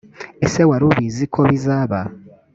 ese 0.45 0.59
wari 0.69 0.83
ubizi 0.91 1.25
ko 1.33 1.39
bizaba? 1.49 1.99